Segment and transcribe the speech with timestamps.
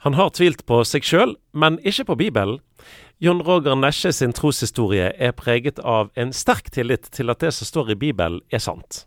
[0.00, 2.62] Han har tvilt på seg sjøl, men ikke på Bibelen.
[3.20, 7.68] John Roger Nesje sin troshistorie er preget av en sterk tillit til at det som
[7.68, 9.04] står i Bibelen, er sant.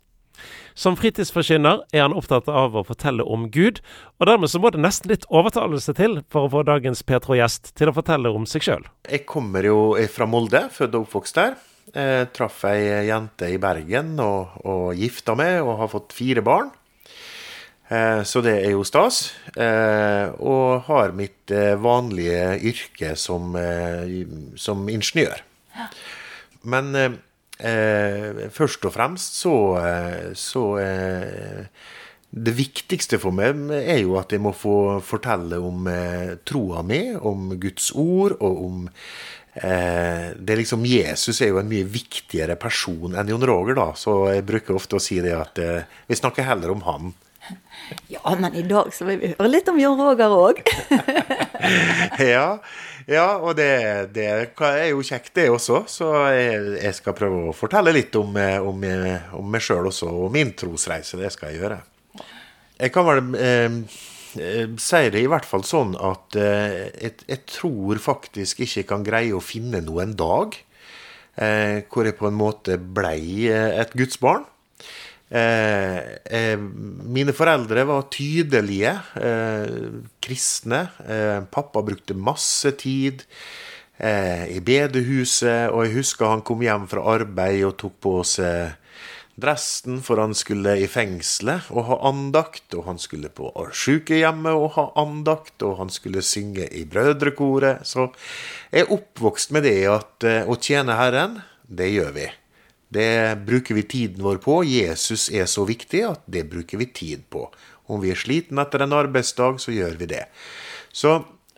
[0.77, 3.81] Som fritidsforkynner er han opptatt av å fortelle om Gud,
[4.21, 7.89] og dermed så må det nesten litt overtalelse til for å få dagens Petro-gjest til
[7.89, 8.85] å fortelle om seg sjøl.
[9.09, 11.57] Jeg kommer jo fra Molde, født og oppvokst der.
[11.89, 16.69] Jeg traff ei jente i Bergen og, og gifta meg og har fått fire barn.
[17.93, 19.27] Eh, så det er jo stas.
[19.53, 23.53] Eh, og har mitt eh, vanlige yrke som,
[24.59, 25.43] som ingeniør.
[26.69, 29.55] Men eh, først og fremst så,
[30.37, 31.65] så eh,
[32.33, 37.03] Det viktigste for meg er jo at jeg må få fortelle om eh, troa mi,
[37.13, 43.13] om Guds ord, og om eh, det liksom Jesus er jo en mye viktigere person
[43.13, 43.91] enn Jon Roger, da.
[43.93, 45.61] Så jeg bruker ofte å si det at
[46.07, 47.13] vi snakker heller om han
[48.13, 50.61] ja, men i dag så vil vi høre litt om Jon Roger òg.
[52.33, 52.47] ja,
[53.09, 53.71] ja, og det,
[54.15, 55.83] det, er jo kjekt, det også.
[55.91, 58.37] Så jeg, jeg skal prøve å fortelle litt om,
[58.69, 58.85] om,
[59.39, 61.19] om meg sjøl også, og min trosreise.
[61.19, 61.81] Det skal jeg gjøre.
[62.79, 63.75] Jeg kan vel eh,
[64.81, 69.05] si det i hvert fall sånn at eh, jeg, jeg, tror faktisk ikke jeg kan
[69.05, 70.57] greie å finne noen dag
[71.37, 74.47] eh, hvor jeg på en måte blei et gudsbarn.
[75.33, 75.97] Eh,
[76.29, 76.59] eh,
[77.09, 79.77] mine foreldre var tydelige eh,
[80.21, 80.85] kristne.
[81.49, 83.25] Pappa brukte masse tid
[84.03, 88.73] i bedehuset, og jeg husker han kom hjem fra arbeid og tok på seg
[89.39, 94.73] dressen, for han skulle i fengselet og ha andakt, og han skulle på sykehjemmet og
[94.75, 97.85] ha andakt, og han skulle synge i brødrekoret.
[97.87, 98.09] Så
[98.73, 102.31] jeg er oppvokst med det at å tjene Herren, det gjør vi.
[102.93, 104.59] Det bruker vi tiden vår på.
[104.67, 107.47] Jesus er så viktig at det bruker vi tid på.
[107.91, 110.23] Om vi er sliten etter en arbeidsdag, så gjør vi det.
[110.93, 111.15] Så,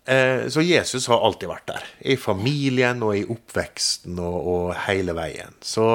[0.08, 1.88] eh, så Jesus har alltid vært der.
[2.02, 5.54] I familien og i oppveksten og, og hele veien.
[5.62, 5.88] Så,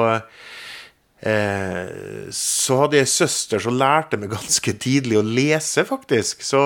[1.25, 1.91] eh,
[2.37, 6.45] så hadde jeg søster som lærte meg ganske tidlig å lese, faktisk.
[6.45, 6.63] Så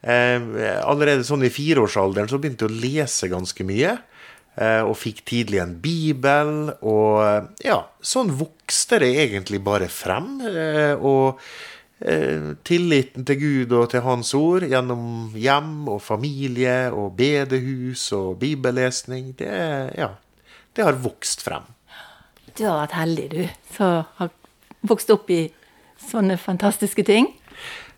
[0.00, 0.40] eh,
[0.80, 3.98] allerede sånn i fireårsalderen så begynte jeg å lese ganske mye.
[4.54, 6.50] Eh, og fikk tidlig en bibel.
[6.86, 10.36] Og eh, ja, sånn vokste det egentlig bare frem.
[10.50, 11.42] Eh, og
[12.66, 19.30] tilliten til Gud og til Hans ord gjennom hjem og familie og bedehus og bibellesning,
[19.38, 19.54] det,
[19.96, 20.10] ja,
[20.76, 21.64] det har vokst frem.
[22.58, 23.40] Du har vært heldig, du,
[23.78, 24.34] som har
[24.84, 25.46] vokst opp i
[26.10, 27.30] sånne fantastiske ting.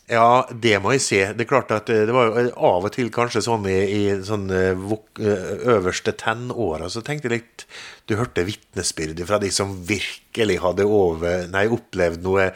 [0.07, 1.17] Ja, det må jeg si.
[1.35, 4.03] Det er klart at eh, det var eh, av og til kanskje sånn i, i
[4.23, 7.65] sånne eh, øverste tenåra, så tenkte jeg litt
[8.07, 12.53] Du hørte vitnesbyrd fra de som virkelig hadde over, nei, opplevd noe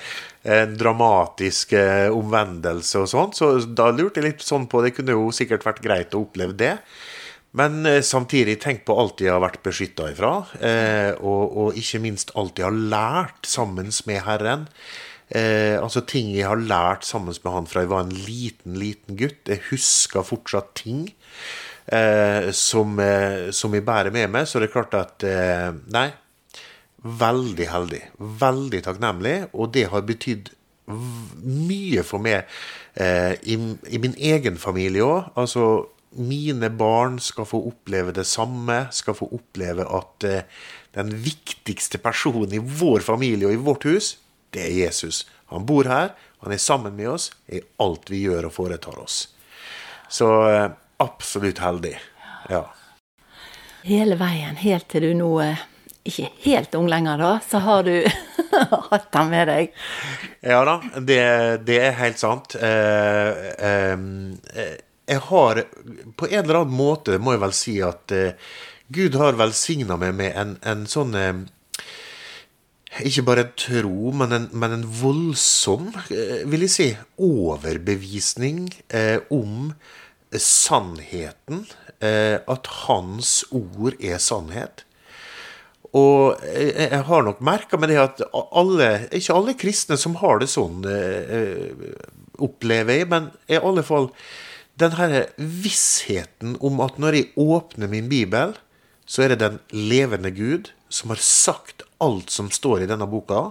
[0.46, 1.74] en dramatisk
[2.14, 3.34] omvendelse og sånn.
[3.36, 6.54] Så da lurte jeg litt sånn på Det kunne jo sikkert vært greit å oppleve
[6.56, 6.76] det.
[7.58, 10.30] Men samtidig tenk på alt de har vært beskytta ifra,
[11.18, 14.68] og, og ikke minst alt de har lært sammen med Herren.
[15.30, 19.18] Eh, altså ting jeg har lært sammen med han fra jeg var en liten, liten
[19.20, 19.44] gutt.
[19.46, 21.04] Jeg husker fortsatt ting
[21.86, 24.48] eh, som, eh, som, jeg bærer med meg.
[24.48, 26.10] Så det er klart at eh, Nei.
[27.00, 28.00] Veldig heldig.
[28.42, 29.36] Veldig takknemlig.
[29.56, 30.50] Og det har betydd
[30.90, 32.42] mye for meg
[32.98, 33.56] eh, i,
[33.88, 35.30] i, min egen familie òg.
[35.40, 35.86] Altså,
[36.18, 38.82] mine barn skal få oppleve det samme.
[38.92, 40.66] Skal få oppleve at eh,
[40.98, 44.16] den viktigste personen i vår familie og i vårt hus,
[44.54, 45.24] det er Jesus.
[45.52, 49.22] Han bor her, han er sammen med oss i alt vi gjør og foretar oss.
[50.10, 50.68] Så eh,
[51.02, 51.96] absolutt heldig.
[52.50, 52.64] Ja.
[53.82, 55.66] Hele veien, helt til du nå er
[56.04, 57.94] ikke helt ung lenger, da, så har du
[58.90, 59.74] hatt han med deg.
[60.40, 61.22] Ja da, det,
[61.68, 62.56] det er helt sant.
[62.56, 64.76] Eh, eh,
[65.10, 65.64] jeg har
[66.16, 68.50] På en eller annen måte må jeg vel si at eh,
[68.90, 71.34] Gud har velsigna meg med en, en sånn eh,
[72.98, 76.88] ikke bare en tro, men en, men en voldsom, eh, vil jeg si,
[77.22, 79.72] overbevisning eh, om
[80.34, 81.64] sannheten.
[82.00, 84.84] Eh, at hans ord er sannhet.
[85.92, 90.40] Og jeg, jeg har nok merka med det at alle, ikke alle kristne som har
[90.40, 91.74] det sånn, eh,
[92.40, 94.08] opplever jeg, men i alle fall
[94.80, 98.54] den her vissheten om at når jeg åpner min bibel,
[99.04, 103.50] så er det den levende Gud som har sagt alt som står i denne boka,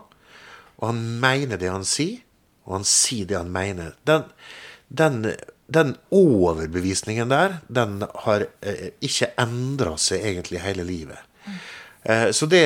[0.80, 2.22] og han mener det han sier,
[2.68, 3.96] og han sier det han mener.
[4.08, 4.28] Den,
[4.88, 5.34] den,
[5.68, 11.20] den overbevisningen der, den har eh, ikke endra seg egentlig hele livet.
[12.04, 12.66] Eh, så det,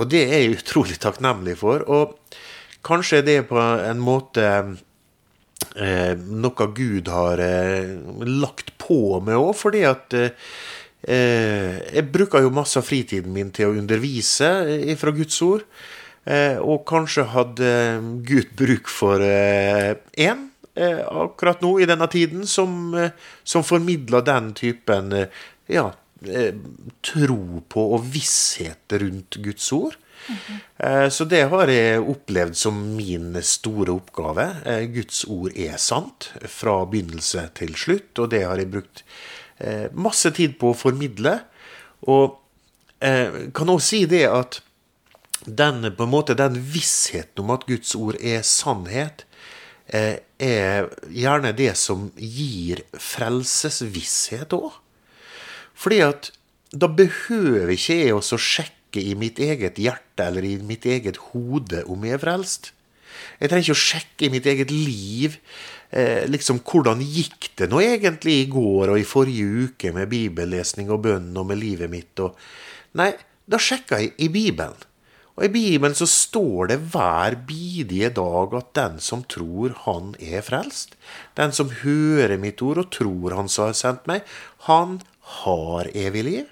[0.00, 1.84] og det er jeg utrolig takknemlig for.
[1.86, 2.16] Og
[2.86, 4.46] kanskje det er på en måte
[5.76, 7.96] eh, noe Gud har eh,
[8.26, 10.34] lagt på meg òg, fordi at eh,
[11.00, 14.50] Jeg bruker jo masse av fritiden min til å undervise
[15.00, 15.62] fra Guds ord.
[16.60, 17.70] og kanskje hadde
[18.28, 20.42] Gud bruk for én
[20.76, 22.92] akkurat nå i denne tiden som,
[23.42, 25.08] som formidler den typen
[25.72, 25.86] ja,
[27.00, 29.96] tro på og visshet rundt Guds ord.
[30.76, 34.46] Eh, så det har jeg opplevd som min store oppgave.
[34.64, 39.49] Eh, Guds ord er sant fra begynnelse til slutt, og det har jeg brukt eh,
[39.92, 41.36] masse tid på å formidle.
[42.08, 42.38] Og
[43.00, 44.60] kan også si det at
[45.46, 49.24] den, på en måte, den vissheten om at Guds ord er sannhet,
[49.90, 54.70] er gjerne det som gir frelsesvisshet òg.
[55.80, 56.30] Fordi at
[56.70, 61.82] da behøver ikke jeg å sjekke i mitt eget hjerte eller i mitt eget hode
[61.90, 62.70] om jeg er frelst.
[63.40, 65.38] Jeg trenger ikke å sjekke i mitt eget liv
[65.90, 70.90] eh, liksom hvordan gikk det nå egentlig i går og i forrige uke med bibellesning
[70.90, 72.14] og bønn og med livet mitt.
[72.22, 72.38] Og...
[72.98, 73.12] Nei,
[73.50, 74.78] da sjekka jeg i Bibelen.
[75.38, 80.42] Og i Bibelen så står det hver bidige dag at den som tror han er
[80.44, 80.98] frelst,
[81.38, 84.26] den som hører mitt ord og tror han som har sendt meg,
[84.68, 84.98] han
[85.40, 86.50] har evig liv.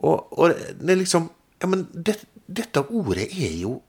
[0.00, 1.30] Og, og det er liksom
[1.60, 2.14] Ja, men det,
[2.48, 3.82] dette ordet er jo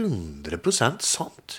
[0.00, 1.58] 100% sant.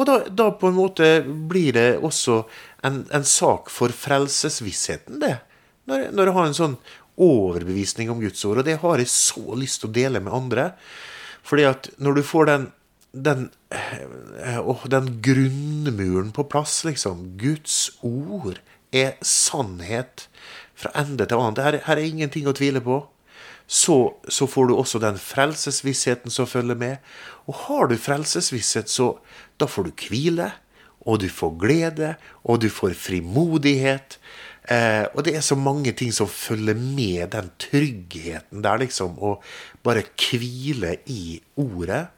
[0.00, 2.40] Og da, da, på en måte blir det også
[2.88, 5.36] en, en sak for frelsesvissheten, det.
[5.90, 6.76] Når, når, jeg har en sånn
[7.20, 8.62] overbevisning om Guds ord.
[8.62, 10.70] Og det har jeg så lyst til å dele med andre.
[11.44, 12.66] Fordi at når du får den,
[13.12, 13.46] den,
[14.62, 18.62] oh, den grunnmuren på plass, liksom Guds ord
[18.96, 20.28] er sannhet
[20.80, 21.60] fra ende til annen.
[21.60, 23.02] Her, her er ingenting å tvile på
[23.70, 26.96] så, så, får du også den frelsesvissheten som følger med.
[27.46, 29.12] Og har du frelsesvisshet, så
[29.62, 30.48] da får du hvile,
[31.06, 32.08] og du får glede,
[32.42, 34.18] og du får frimodighet.
[34.66, 39.14] Eh, og det er så mange ting som følger med den tryggheten der, liksom.
[39.22, 39.36] Å
[39.86, 42.08] bare hvile i ordet.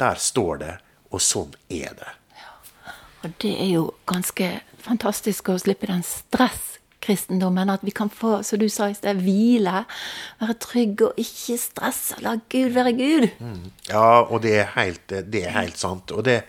[0.00, 0.74] Der står det,
[1.12, 2.12] og sånn er det.
[2.40, 2.52] Ja.
[3.20, 7.72] Og det er jo ganske fantastisk å slippe den stress kristendommen.
[7.72, 9.84] At vi kan få, som du sa i sted, hvile.
[10.40, 12.18] Være trygge og ikke stresse.
[12.24, 13.28] La Gud være Gud.
[13.42, 13.68] Mm.
[13.90, 16.14] Ja, og det er helt, det er helt sant.
[16.14, 16.42] Og det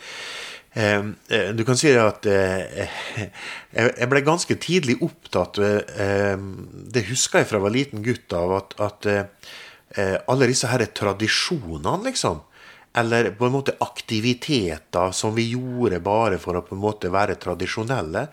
[0.80, 2.88] ehm, eh, Du kan si at eh,
[3.74, 6.38] jeg ble ganske tidlig opptatt eh,
[6.94, 10.86] Det husker jeg fra jeg var liten gutt av, at, at eh, alle disse her
[10.90, 12.42] tradisjonene, liksom
[12.94, 17.40] eller på en måte aktiviteter som vi gjorde bare for å på en måte være
[17.42, 18.28] tradisjonelle,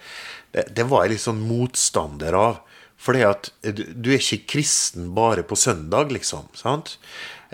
[0.53, 2.61] det, det var jeg litt sånn motstander av.
[3.01, 6.51] Fordi at du, er ikke kristen bare på søndag, liksom.
[6.53, 6.99] sant?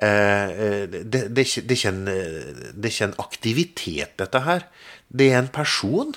[0.03, 2.07] Eh, eh det, det, det, er ikke, det, er ikke en,
[2.75, 4.67] det er ikke en aktivitet, dette her.
[5.07, 6.17] Det er en person.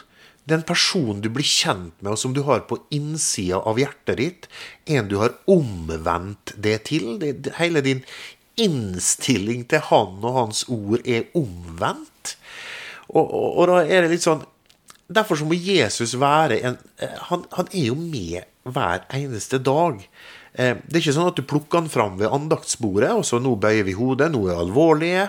[0.49, 3.77] Det er en person du blir kjent med, og som du har på innsida av
[3.77, 4.49] hjertet ditt.
[4.89, 7.21] En du har omvendt det til.
[7.59, 8.01] hele din
[8.59, 12.35] innstilling til han og hans ord er omvendt.
[13.09, 14.45] Og, og, og da er det litt sånn
[15.09, 20.03] Derfor så må Jesus være en eh, han, han, er jo med hver eneste dag.
[20.53, 23.55] Eh, det er ikke sånn at du plukker han fram ved andaktsbordet, og så nå
[23.57, 25.23] bøyer vi hodet, nå er det alvorlige,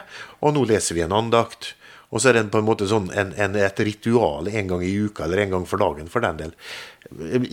[0.45, 1.71] og nå leser vi en andakt.
[2.11, 4.95] Og så er det på en måte sånn en, en, et ritual en gang i
[4.99, 6.57] uka, eller en gang for dagen, for den del.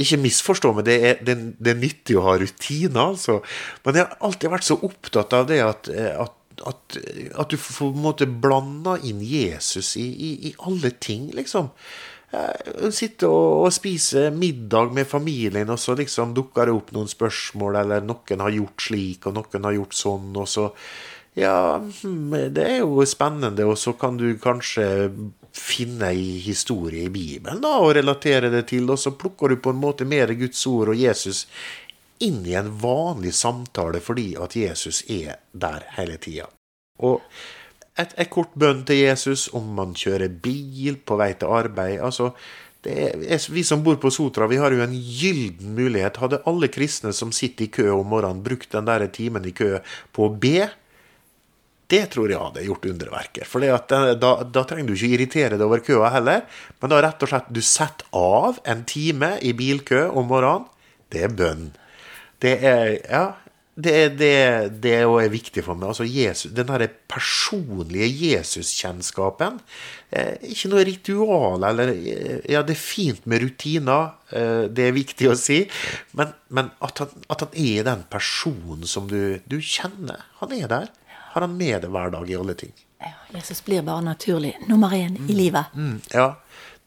[0.02, 3.38] Ikke misforstå meg, det er, det, det er nyttig å ha rutiner, altså.
[3.86, 6.34] Men jeg har alltid vært så opptatt av det at, at
[6.66, 6.98] at,
[7.38, 11.70] at, du på en måte blanda inn Jesus i, i, i alle ting, liksom.
[12.92, 17.78] Sitte og, og, spise middag med familien, og så liksom dukker det opp noen spørsmål,
[17.84, 20.68] eller noen har gjort slik, og noen har gjort sånn, og så
[21.38, 21.58] ja,
[22.50, 24.88] det er jo spennende, og så kan du kanskje
[25.58, 29.74] finne ei historie i Bibelen da, og relatere det til, og så plukker du på
[29.74, 31.46] en måte mer Guds ord og Jesus
[32.26, 36.48] inn i en vanlig samtale fordi at Jesus er der hele tida.
[37.06, 37.22] Og
[37.98, 42.00] et, et, kort bønn til Jesus om man kjører bil på vei til arbeid.
[42.02, 42.32] altså
[42.88, 46.18] er, vi som bor på Sotra, vi har jo en gylden mulighet.
[46.22, 49.78] Hadde alle kristne som sitter i kø om morgenen, brukt den der timen i kø
[50.14, 50.70] på å be,
[51.92, 53.48] det tror jeg hadde gjort underverker.
[53.48, 56.44] For da, da, trenger du ikke irritere deg over køa heller.
[56.82, 60.68] Men da rett og slett du setter av en time i bilkø om morgenen.
[61.14, 61.70] Det er bønn.
[62.44, 63.26] Det er Ja,
[63.78, 64.34] det det,
[64.82, 65.94] det er viktig for meg.
[65.94, 69.62] Altså Jesus, den der personlige Jesuskjennskapen.
[70.12, 74.98] Eh, ikke noe ritual eller eh, Ja, det er fint med rutiner, eh, det er
[74.98, 75.64] viktig å si.
[76.18, 80.26] Men, men at, han, at, han, er den personen som du, du kjenner.
[80.42, 80.92] Han er der
[81.38, 82.74] har han med det hver dag i alle ting.
[83.00, 85.30] Ja, Jesus blir bare naturlig nummer én mm.
[85.30, 85.66] i livet.
[85.76, 86.36] Mm, ja,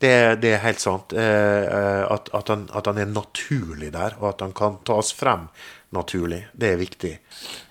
[0.00, 1.12] Det, det er helt sant.
[1.12, 5.44] Eh, at, at, han, at, han, er naturlig der, og at han kan tas frem
[5.92, 6.46] naturlig.
[6.56, 7.10] Det er viktig.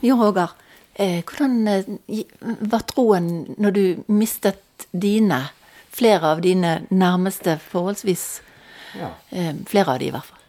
[0.06, 0.54] Jo, Roger.
[0.94, 1.66] Eh, hvordan
[2.70, 3.84] var troen når du
[4.14, 5.42] mistet dine,
[5.90, 8.28] flere av dine nærmeste, forholdsvis?
[8.98, 9.10] Ja.
[9.70, 10.40] flere av de, i hvert fall.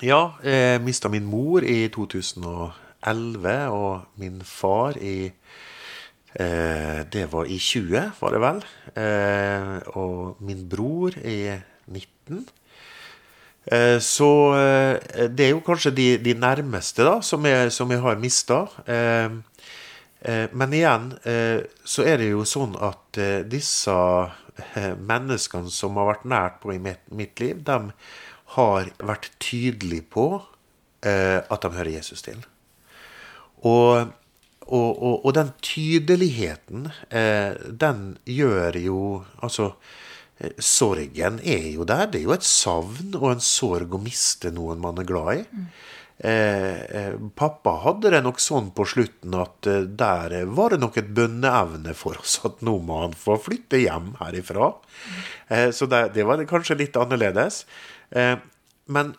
[0.00, 5.32] Ja, jeg mista min mor i 2011, og min far i
[6.34, 8.64] eh, Det var i 20, var det vel.
[8.94, 12.46] Eh, og min bror i 19.
[13.70, 18.02] Eh, så eh, det er jo kanskje de, de nærmeste da, som jeg, som jeg
[18.02, 18.62] har mista.
[18.86, 19.30] Eh,
[20.24, 21.10] eh, men igjen
[21.84, 23.20] så er det jo sånn at
[23.50, 23.96] disse
[25.00, 27.92] menneskene som har vært nært på i mitt, liv, de
[28.56, 30.26] har vært tydelige på
[31.00, 32.42] at de hører Jesus til.
[33.64, 34.10] Og,
[34.68, 39.00] og, og, og den tydeligheten, eh, den gjør jo
[39.42, 39.72] Altså,
[40.38, 42.06] eh, sorgen er jo der.
[42.10, 45.46] Det er jo et savn og en sorg å miste noen man er glad i.
[45.50, 45.70] Mm.
[46.20, 51.08] Eh, pappa hadde det nok sånn på slutten at eh, der var det nok et
[51.16, 54.68] bønneevne for oss at nå må han få flytte hjem herifra.
[54.76, 55.22] Mm.
[55.56, 57.64] Eh, så det, det var kanskje litt annerledes.
[58.12, 58.36] Eh,
[58.92, 59.14] men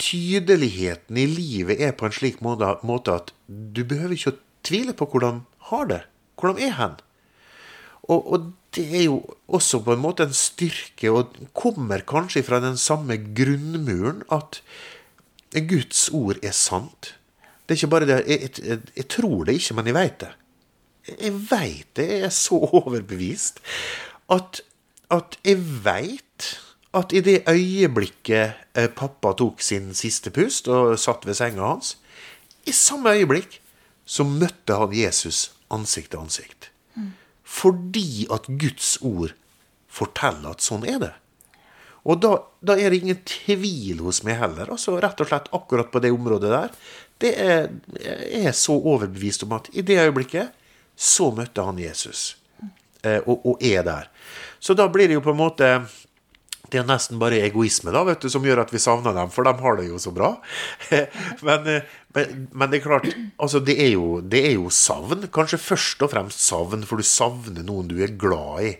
[0.00, 5.08] tydeligheten i livet er på en slik måte at du behøver ikke å tvile på
[5.12, 6.00] hvordan har det.
[6.40, 6.96] Hvordan er hen?
[8.08, 9.16] Og, og, det er jo
[9.50, 14.60] også på en måte en styrke, og kommer kanskje fra den samme grunnmuren, at
[15.66, 17.16] Guds ord er sant.
[17.66, 20.30] Det er ikke bare det Jeg, jeg, jeg tror det ikke, men jeg veit det.
[21.10, 22.06] Jeg veit det.
[22.12, 23.58] Jeg er så overbevist
[24.30, 24.62] at,
[25.10, 26.52] at jeg veit
[26.96, 31.94] at i det øyeblikket eh, pappa tok sin siste pust og satt ved senga hans,
[32.66, 33.60] i samme øyeblikk
[34.04, 36.70] så møtte han Jesus ansikt til ansikt.
[36.96, 37.12] Mm.
[37.46, 39.36] Fordi at Guds ord
[39.90, 41.12] forteller at sånn er det.
[42.08, 42.32] Og da,
[42.64, 44.70] da, er det ingen tvil hos meg heller.
[44.72, 46.76] altså Rett og slett akkurat på det området der.
[47.20, 47.66] Det er,
[48.00, 50.54] jeg er så overbevist om at i det øyeblikket
[50.96, 52.38] så møtte han Jesus.
[53.04, 54.08] Eh, og, og er der.
[54.60, 55.68] Så da blir det jo på en måte
[56.70, 59.46] det er nesten bare egoisme da, vet du, som gjør at vi savner dem, for
[59.46, 60.32] de har det jo så bra.
[61.46, 61.68] men,
[62.14, 65.28] men, men, det er klart, altså det er, jo, det er, jo, savn.
[65.34, 68.74] Kanskje først og fremst savn, for du savner noen du er glad i.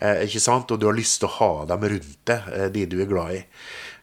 [0.00, 0.72] Eh, ikke sant?
[0.72, 3.38] Og du har lyst til å ha dem rundt deg, eh, de du er glad
[3.40, 3.44] i.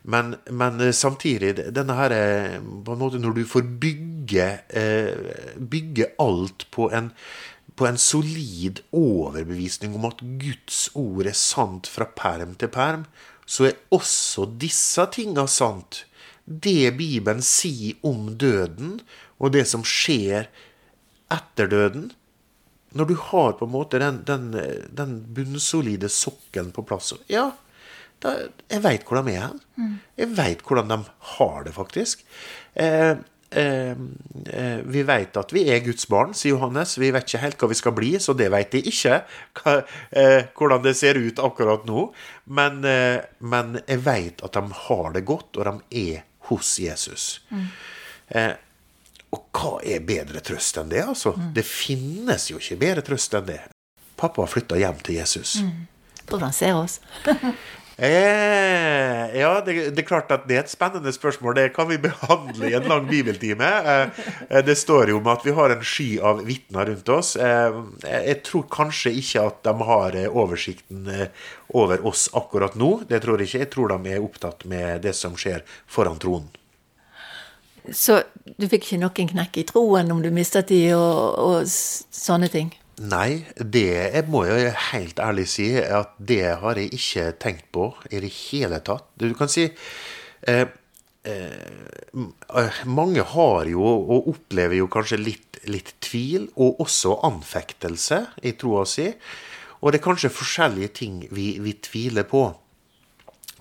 [0.07, 5.57] Men, men eh, samtidig, denne her, er på en måte når du får bygge, eh,
[5.57, 7.11] bygge alt på en
[7.77, 13.05] på en solid overbevisning om at Guds ord er sant fra perm til perm,
[13.47, 16.03] så er også disse tinga sant.
[16.45, 18.97] Det Bibelen sier om døden,
[19.37, 20.49] og det som skjer
[21.33, 22.09] etter døden.
[22.97, 24.49] Når du har på en måte den, den,
[24.95, 27.51] den bunnsolide sokkelen på plass Ja,
[28.23, 28.33] da,
[28.71, 29.59] jeg veit hvor de er hen.
[29.77, 29.97] Mm.
[30.17, 30.97] Jeg veit hvordan de
[31.37, 32.23] har det, faktisk.
[32.73, 33.19] Eh,
[33.49, 36.97] vi vet at vi er Guds barn, sier Johannes.
[36.99, 39.21] Vi vet ikke helt hva vi skal bli, så det vet de ikke.
[39.61, 39.75] Hva,
[40.11, 42.09] eh, hvordan det ser ut akkurat nå.
[42.51, 47.41] Men, eh, men jeg vet at de har det godt, og de er hos Jesus.
[47.49, 47.67] Mm.
[48.27, 48.53] Eh,
[49.31, 51.35] og hva er bedre trøst enn det, altså?
[51.35, 51.49] Mm.
[51.55, 53.61] Det finnes jo ikke bedre trøst enn det.
[54.17, 55.59] Pappa har flytta hjem til Jesus.
[55.61, 55.87] Mm.
[56.27, 56.99] Hvordan ser oss?
[57.99, 61.55] Eh, ja, det, det, er klart at det er et spennende spørsmål.
[61.57, 63.65] Det kan vi behandle i en lang bibeltime.
[63.65, 67.33] Eh, eh, det står jo om at vi har en sky av vitner rundt oss.
[67.41, 72.91] Eh, jeg tror kanskje ikke at de har eh, oversikten eh, over oss akkurat nå.
[73.09, 73.65] Det tror jeg ikke.
[73.65, 76.53] Jeg tror de er opptatt med det som skjer foran tronen.
[77.89, 78.21] Så
[78.59, 82.75] du fikk ikke noen knekk i troen om du mistet de og, og sånne ting?
[82.97, 88.21] Nei, det må jeg helt ærlig si at det har jeg ikke tenkt på i
[88.23, 89.05] det hele tatt.
[89.13, 90.63] Du kan si eh,
[91.21, 92.23] eh,
[92.89, 98.87] Mange har jo, og opplever jo kanskje litt, litt tvil, og også anfektelse i troa
[98.89, 99.11] si.
[99.77, 102.47] Og det er kanskje forskjellige ting vi, vi, tviler på.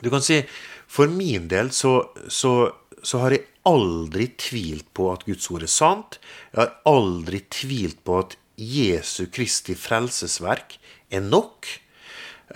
[0.00, 0.40] Du kan si
[0.88, 1.98] for min del så,
[2.32, 2.70] så,
[3.04, 6.16] så har jeg aldri tvilt på at Guds ord er sant.
[6.54, 10.78] Jeg har aldri tvilt på at Jesu Kristi frelsesverk
[11.12, 11.68] er nok,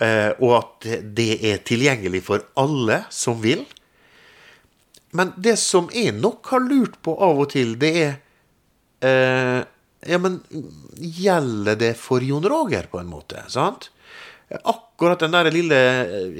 [0.01, 3.63] eh, og at det er tilgjengelig for alle som vil.
[5.13, 8.11] Men det som jeg nok har lurt på av og til, det er
[9.05, 9.61] eh,
[10.09, 10.39] Ja, men
[10.97, 13.43] gjelder det for Jon Roger, på en måte?
[13.53, 13.91] sant?
[14.49, 15.81] Akkurat den der lille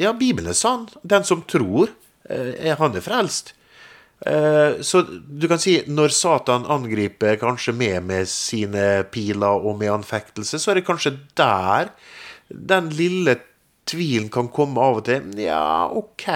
[0.01, 0.87] Ja, Bibelen er sann.
[1.03, 1.91] Den som tror,
[2.25, 3.53] eh, han er frelst.
[4.25, 9.95] Eh, så du kan si når Satan angriper kanskje med med sine piler og med
[9.97, 11.93] anfektelse, så er det kanskje der
[12.49, 13.39] den lille
[13.89, 15.31] tvilen kan komme av og til.
[15.41, 16.27] Ja, OK.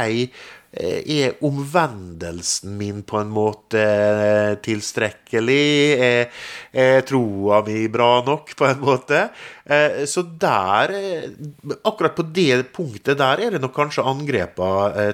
[0.75, 5.67] Eh, er omvendelsen min på en måte eh, tilstrekkelig?
[6.09, 6.41] Er,
[6.73, 9.27] er troa mi bra nok, på en måte?
[10.05, 10.91] Så der
[11.87, 14.67] Akkurat på det punktet der er det nok kanskje angrepa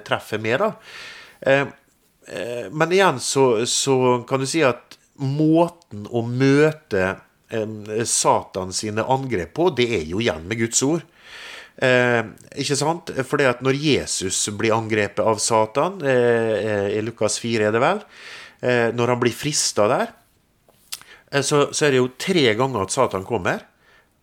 [0.03, 1.69] treffer mer, da.
[2.71, 3.95] Men igjen så, så
[4.27, 7.17] kan du si at måten å møte
[8.07, 11.03] Satan sine angrep på, det er jo igjen med Guds ord.
[11.81, 12.21] Eh,
[12.61, 13.11] ikke sant?
[13.25, 17.81] Fordi at når Jesus blir angrepet av Satan, eh, eh i Lukas 4 er det
[17.81, 18.01] vel,
[18.61, 20.11] eh, når han blir frista der,
[21.31, 23.65] eh, så, så, er det jo tre ganger at Satan kommer.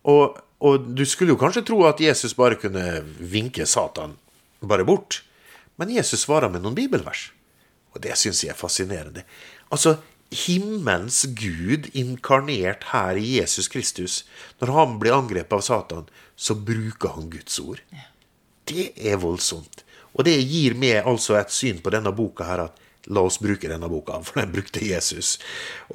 [0.05, 4.15] Og, og, du skulle jo kanskje tro at Jesus bare kunne vinke Satan
[4.61, 5.23] bare bort.
[5.75, 7.31] Men Jesus svarer med noen bibelvers.
[7.95, 9.25] Og det syns jeg er fascinerende.
[9.73, 9.97] Altså,
[10.29, 14.23] himmelens Gud inkarnert her i Jesus Kristus,
[14.61, 17.81] når han blir angrepet av Satan, så bruker han Guds ord.
[18.69, 19.83] Det er voldsomt.
[20.13, 23.69] Og det gir meg altså et syn på denne boka her at la oss bruke
[23.69, 25.37] denne boka, for den brukte Jesus.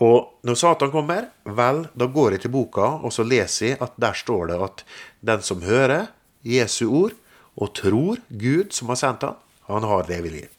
[0.03, 3.95] Og når Satan kommer, vel, da går jeg til boka, og så leser jeg at
[4.01, 4.85] der står det at
[5.31, 6.09] den som hører
[6.43, 7.15] Jesu ord,
[7.55, 9.37] og tror Gud som har sendt han,
[9.69, 10.51] han har det evige liv.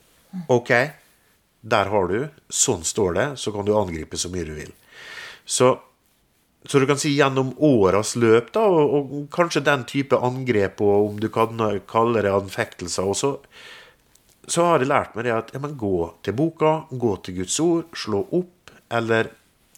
[0.48, 0.72] Ok,
[1.66, 2.18] der har du.
[2.52, 3.26] Sånn står det.
[3.42, 4.72] Så kan du angripe så mye du vil.
[5.46, 5.72] Så,
[6.66, 11.12] så du kan si gjennom åras løp, da, og, og, kanskje den type angrep, og
[11.12, 13.36] om du kan kalle det anfektelser også,
[14.46, 15.96] så har jeg lært meg det at ja, gå
[16.26, 19.32] til boka, gå til Guds ord, slå opp, eller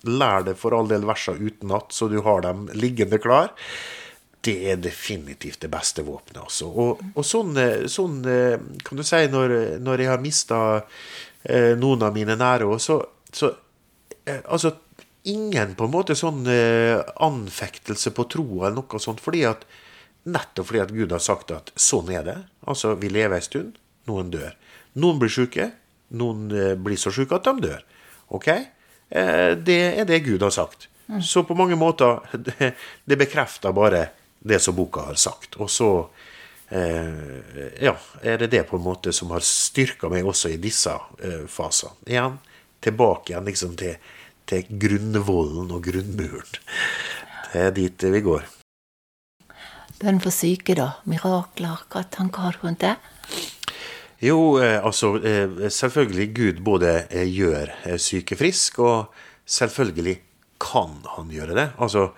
[0.09, 3.53] lær det for all del verser utenat, så du har dem liggende klar.
[4.45, 6.45] Det er definitivt det beste våpenet.
[6.45, 6.69] Altså.
[6.69, 7.57] Og, og sånn,
[7.91, 8.21] sånn,
[8.87, 10.61] kan du si, når, når jeg har mista
[11.49, 13.01] eh, noen av mine nære òg, så,
[13.33, 13.53] så
[14.25, 14.75] eh, Altså,
[15.29, 19.67] ingen på en måte sånn eh, anfektelse på troa eller noe sånt, fordi at
[20.29, 22.39] nettopp fordi at Gud har sagt at sånn er det.
[22.69, 23.79] Altså, vi lever en stund,
[24.09, 24.55] noen dør.
[24.99, 25.71] Noen blir syke,
[26.17, 27.83] noen eh, blir så syke at de dør.
[28.37, 28.49] OK?
[28.53, 30.89] Eh, det er det Gud har sagt.
[31.09, 31.23] Mm.
[31.25, 32.21] Så på mange måter
[33.09, 35.57] Det, bekrefter bare det som boka har sagt.
[35.57, 35.91] Og så
[36.71, 40.93] ja, er det det på en måte som har styrka meg også i disse
[41.25, 41.95] eh, faser.
[42.07, 42.37] Igjen,
[42.85, 43.97] tilbake igjen liksom til,
[44.49, 46.61] til grunnvollen og grunnmuren.
[47.49, 48.45] Det er dit vi går.
[49.99, 50.93] Bønn for syke, da?
[51.09, 51.87] Mirakler?
[51.91, 52.95] Hva tanker har du rundt det?
[54.21, 55.17] Jo, eh, altså
[55.73, 57.01] Selvfølgelig Gud både
[57.33, 59.15] gjør syke frisk, og
[59.49, 60.19] selvfølgelig
[60.61, 61.69] kan han gjøre det.
[61.79, 62.13] Altså eh,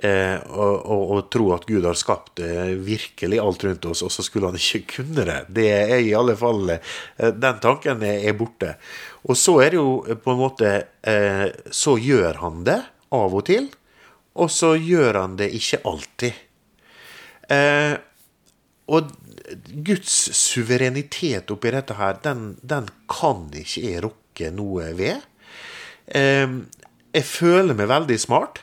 [0.00, 4.24] og, og, og, tro at Gud har skapt eh, virkelig alt rundt oss, og så
[4.24, 5.38] skulle han ikke kunne det.
[5.52, 8.76] Det er i alle fall eh, Den tanken er borte.
[9.28, 10.70] Og så er det jo på en måte
[11.04, 12.80] eh, Så gjør han det
[13.12, 13.68] av og til,
[14.40, 16.40] og så gjør han det ikke alltid.
[17.52, 17.92] Eh,
[18.92, 19.12] og
[19.84, 25.20] Guds suverenitet oppi dette her, den, den kan ikke jeg rokke noe ved.
[26.08, 26.48] Eh,
[27.12, 28.62] jeg føler meg veldig smart.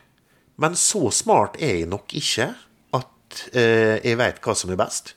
[0.60, 2.52] Men så smart er jeg nok ikke
[2.98, 5.14] at eh, jeg veit hva som er best.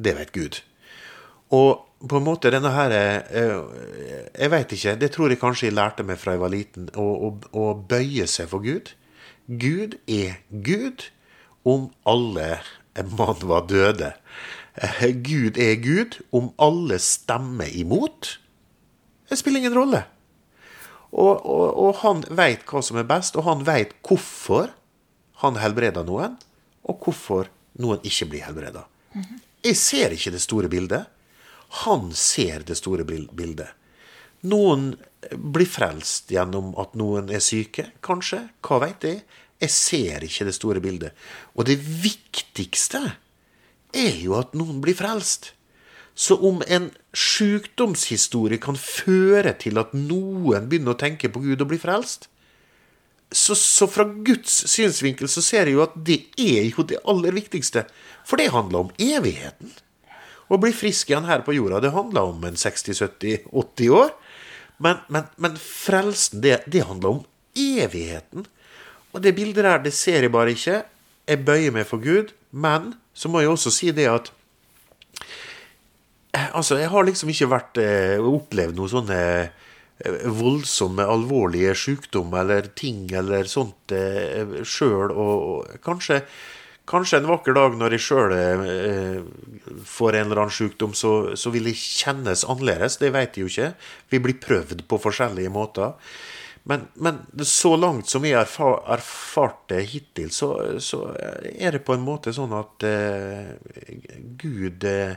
[0.00, 0.60] Det vet Gud.
[1.52, 3.56] Og på en måte denne her eh,
[4.38, 4.96] Jeg veit ikke.
[4.96, 6.88] Det tror jeg kanskje jeg lærte meg fra jeg var liten.
[6.96, 8.94] Å, å, å bøye seg for Gud.
[9.50, 11.10] Gud er Gud
[11.68, 12.60] om alle
[13.18, 14.14] mann var døde.
[14.80, 18.38] Eh, Gud er Gud om alle stemmer imot.
[19.28, 20.04] Det spiller ingen rolle.
[21.10, 24.70] Og, og, og han veit hva som er best, og han veit hvorfor
[25.42, 26.36] han helbreder noen,
[26.86, 28.84] og hvorfor noen ikke blir helbreda.
[29.64, 31.08] Jeg ser ikke det store bildet.
[31.84, 33.68] Han ser det store bildet.
[34.50, 34.94] Noen
[35.30, 38.46] blir frelst gjennom at noen er syke, kanskje.
[38.64, 39.22] Hva veit jeg?
[39.60, 41.16] Jeg ser ikke det store bildet.
[41.54, 43.02] Og det viktigste
[43.92, 45.52] er jo at noen blir frelst.
[46.20, 51.70] Så om en sykdomshistorie kan føre til at noen begynner å tenke på Gud og
[51.70, 52.28] bli frelst,
[53.30, 57.36] så, så, fra Guds synsvinkel så ser jeg jo at det er jo det aller
[57.36, 57.84] viktigste.
[58.26, 59.70] For det handler om evigheten.
[60.50, 64.10] Å bli frisk igjen her på jorda, det handler om en 60-70-80 år.
[64.82, 67.22] Men, men, men frelsen, det, det, handler om
[67.54, 68.48] evigheten.
[69.14, 70.82] Og det bildet der, det ser jeg bare ikke.
[71.30, 72.34] Jeg bøyer meg for Gud.
[72.50, 74.32] Men så må jeg også si det at
[76.32, 82.70] altså, jeg har liksom ikke vært eh, opplevd noen sånne eh, voldsomme, alvorlige sykdom eller
[82.78, 85.10] ting eller sånt eh, sjøl.
[85.10, 86.22] Og, og, kanskje,
[86.90, 89.22] kanskje en vakker dag når jeg sjøl eh,
[89.86, 93.00] får en eller annen sykdom, så, så vil det kjennes annerledes.
[93.02, 93.72] Det vet jeg jo ikke.
[94.12, 95.96] Vi blir prøvd på forskjellige måter.
[96.64, 101.06] men, men, så langt som jeg har erfar, erfart det hittil, så, så,
[101.42, 103.56] er det på en måte sånn at eh,
[104.38, 105.16] Gud eh,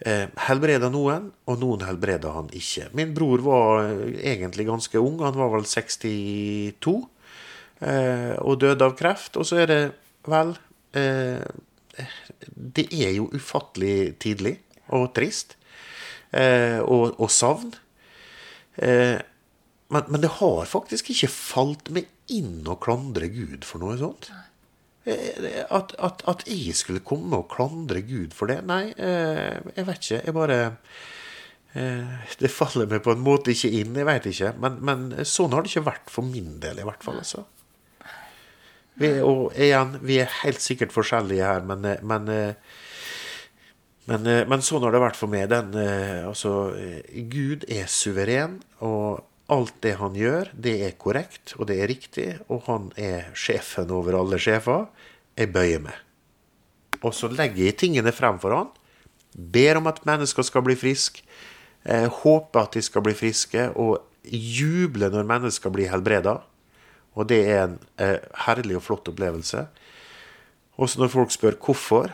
[0.00, 2.88] eh helbreder noen, og noen helbreda han ikke.
[2.96, 6.96] Min bror var egentlig ganske ung, han var vel 62,
[7.80, 9.36] eh, og døde av kreft.
[9.36, 9.82] Og så er det
[10.28, 10.54] vel
[10.96, 11.44] eh,
[12.54, 14.56] Det er jo ufattelig tidlig
[14.96, 15.56] og trist,
[16.32, 17.74] eh, og, og savn.
[18.80, 19.18] Eh,
[19.90, 24.30] men, men, det har faktisk ikke falt meg inn å klandre Gud for noe sånt.
[24.30, 24.49] Eh,
[25.06, 28.60] at, at, at, jeg skulle komme og klandre Gud for det?
[28.68, 30.20] Nei, eh, jeg vet ikke.
[30.26, 30.58] Jeg bare
[31.72, 34.52] eh, Det faller meg på en måte ikke inn, jeg veit ikke.
[34.60, 37.22] Men, men, sånn har det ikke vært for min del, i hvert fall.
[37.22, 37.46] Altså.
[39.00, 42.54] Vi, og igjen, vi er helt sikkert forskjellige her, men, men
[44.10, 45.44] men, men, sånn har det vært for meg.
[45.52, 45.68] Den,
[46.26, 46.72] altså,
[47.30, 52.28] Gud er suveren, og alt det han gjør, det er korrekt, og det er riktig,
[52.48, 54.86] og han er sjefen over alle sjefer.
[55.38, 55.96] Jeg bøyer meg.
[57.00, 58.70] Og så legger jeg tingene frem for han,
[59.34, 61.24] ber om at mennesker skal bli friske,
[61.84, 66.40] eh, håper at de skal bli friske, og jubler når mennesker blir helbreda.
[67.18, 69.64] Og det er en eh, herlig og flott opplevelse.
[70.80, 72.12] Også når folk spør hvorfor,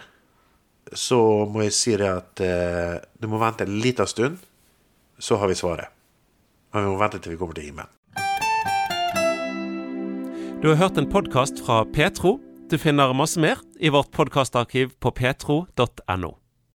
[0.92, 1.18] så
[1.50, 4.38] må jeg si at eh, du må vente en liten stund,
[5.18, 5.95] så har vi svaret.
[6.76, 7.88] Men vi må vente til vi kommer til himmelen.
[10.60, 12.36] Du har hørt en podkast fra Petro.
[12.68, 16.34] Du finner masse mer i vårt podkastarkiv på petro.no.